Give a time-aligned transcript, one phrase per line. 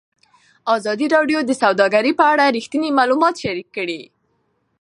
[0.75, 4.01] ازادي راډیو د سوداګري په اړه رښتیني معلومات شریک کړي.